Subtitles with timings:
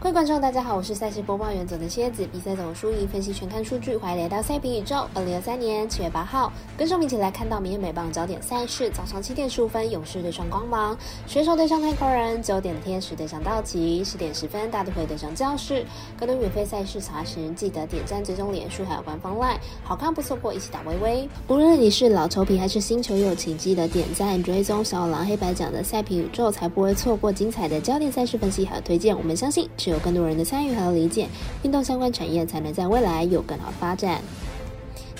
[0.00, 2.24] 各位观众，大家好，我是赛事播报员总的蝎子。
[2.30, 5.04] 比赛总输赢分析全看数据，欢迎来到赛评宇宙。
[5.12, 8.88] 二零二三年七月八号，跟上我们一起来看到明日美棒焦点赛事。
[8.90, 15.84] 早上七点十五分，勇士对上光芒，选手对上太空人；九点的天使对上道奇；十点十分，大都会对上教室。
[16.16, 21.28] 更多免费赛事查询，记得点赞、追踪脸书还有官方 LINE，好看不错过，一起打微微。
[21.48, 29.18] 无论你是老球皮还是新球友，请记得点赞、追踪小狼黑白奖的赛评宇宙，才不会错过精彩的焦点赛事分析和推荐。
[29.18, 29.68] 我们相信。
[29.88, 31.28] 只有更多人的参与和理解，
[31.62, 34.20] 运动相关产业才能在未来有更好发展。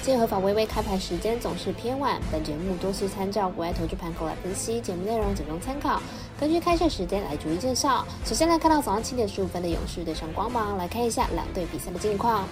[0.01, 6.01] 借合法微微开盘时间总是偏晚，本节目多次参照国外投资盘口来分析，节目内容仅供参考，
[6.41, 8.06] 根据开赛时间来逐一介绍。
[8.24, 12.47] 首先来看到早上七点十五分的勇士对上光芒，来看一下两队比赛的近况。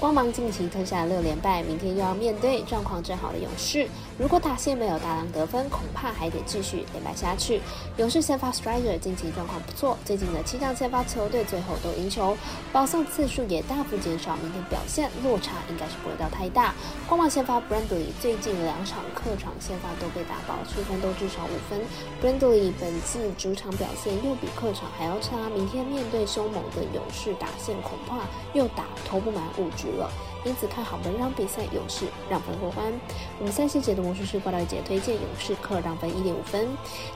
[0.00, 3.88] 光芒近期吞下六连败，明天又要面对状况正好的勇士。
[4.16, 7.60] 如果打线没有大量得分，恐怕还得继续连败下去。
[7.96, 12.36] 勇士先发 Strider 近期状况不错，最近的七场先发球队最后都赢球，
[12.72, 16.74] 保送次数也大幅减少，明天表现落差应该是不会到太大。
[17.08, 21.80] 光芒先发 Brandley 最近两场客场先发都被打爆，出分都至少五分。
[22.22, 28.20] Brandley 本季主场表现又比客场还要差，明天面对凶猛的勇士打线，恐怕
[28.52, 29.88] 又打投不满五局。
[29.88, 30.10] 了，
[30.44, 32.92] 因此看好本场比赛勇士让分过关。
[33.38, 36.68] 我们三期解读魔术师挂掉姐推荐勇士客让分一点五分。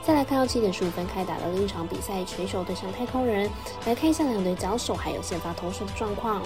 [0.03, 3.49] 再来看到七点十五分开打的另一场比赛，水手对上太空人，
[3.85, 6.41] 来看一下两队交手还有先发投手的状况。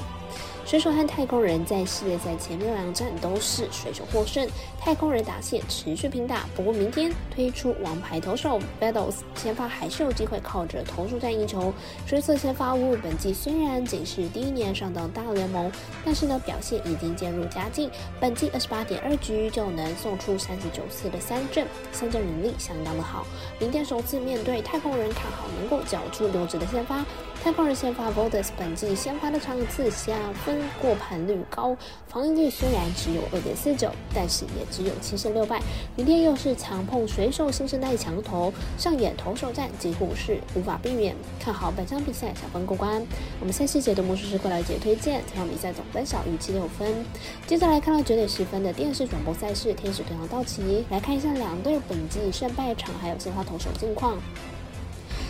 [0.66, 4.46] 水手和太空人在系列赛前面两战都是水手获胜，
[4.78, 6.42] 太空人打线持续拼打。
[6.58, 11.74] 不过明天推出王牌投手 Battles，先发还是有机会靠着投手战赢球。
[12.06, 15.72] 水手先发乌本季虽然仅是第一年上到大联盟，
[16.04, 17.90] 但是呢表现已经渐入佳境。
[18.20, 23.26] 本季二十八点二局就能送出三十九次的三振，三振能力相当的好。
[23.60, 27.06] 明天首次面对太空人，看好能够缴出优质的先发。
[27.48, 30.60] 太空人先发 Vodes 本季先发的场次下分。
[30.82, 31.78] 过盘率高，
[32.10, 35.62] 防御率虽然只有二点四九，但是也只有七胜六败。
[35.96, 41.16] 明天又是强碰水手新生代强投，上演投手战几乎是无法避免。
[41.40, 43.02] 看好本场比赛小分过关。
[43.40, 46.94] 我们先期解读魔术师过来解推荐，这场比赛总分小于七六分。
[47.46, 54.18] 接着来看到九点十分的电视转播赛事，天使对上道奇，来看一下两队本季胜败场还有鲜花投手近况。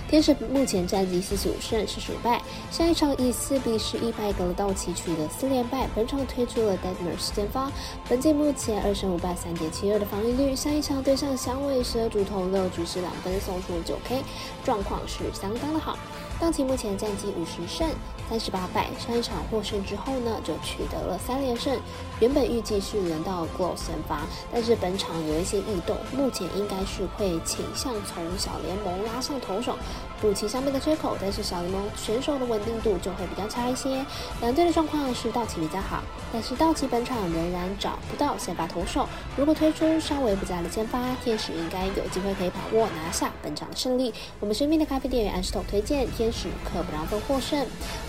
[0.10, 2.42] 天使目前战绩四十五胜四十五败，
[2.72, 5.86] 上一场以四比十一败给了道奇，取得四连败。
[5.94, 7.70] 本场推出了 Deadmer 先发，
[8.08, 10.56] 本季目前二胜五败三点七二的防御率。
[10.56, 14.24] 上一场对上响尾蛇，主投六局是两分，送出九 K，
[14.64, 15.98] 状况是相当的好。
[16.40, 17.86] 道奇目前战绩五十胜
[18.30, 21.78] 三十八败，上一场获胜之后呢，就取得了三连胜。
[22.20, 24.22] 原本预计是轮到 Glow 先发，
[24.52, 29.76] 但是本场有一些异动，目前应该是会倾向从小联盟拉上投手，
[30.22, 31.18] 补齐上面的缺口。
[31.20, 34.06] 但是小联盟选手的稳定度就会比较差一些。
[34.42, 39.08] 两队的状况是道奇比较好，但是道奇本场仍然找不到先发投手。
[39.36, 44.14] 如果推出稍微不佳的先发，天使应该有机会可以把握拿下本场的胜利。
[44.40, 46.28] 我们身边的咖啡店员安石头推荐天。
[46.28, 47.66] 天使可不让分获胜。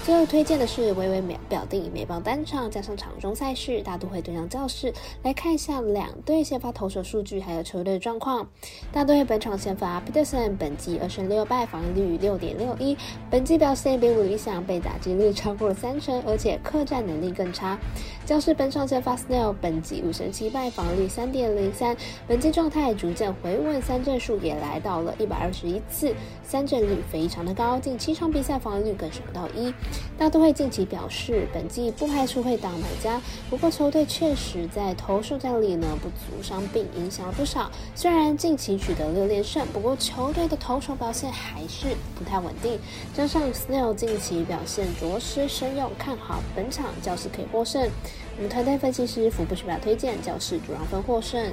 [0.08, 4.91] 最后推荐的是微微秒表定美棒单场加上场中赛事，大都会对上教室。
[5.22, 8.48] 来看一下两队先发投手数据，还有球队的状况。
[8.91, 12.96] 大都会本场先发 Peterson，本季二胜六败，防御率六点六一，
[13.28, 17.78] 本季表现并不理想，被打击率超过了三成，而且客战能力更差。
[18.25, 21.94] 教室本场先发 Snell，本季五胜七败，防御率三点零三，
[22.26, 28.14] 本季状态逐渐回稳，三振数也来到了一百二十一次，三振率非常的高，近期。
[28.14, 29.72] 场比赛防御率更是不到一，
[30.19, 33.20] 大都会近期表示，本季不排除会当买家。
[33.48, 37.70] 不过球队确实在投手战力呢不足，伤病影响了不少。
[37.94, 41.87] 虽然近期取得六连胜，不过球队的投手表现还是
[42.19, 42.78] 不太稳定。
[43.14, 47.88] 加上 Snell 近期表现着实生用，看好本场教室可以获胜。
[48.37, 51.53] 我们团队分析师福布斯表推荐教室主让分获胜。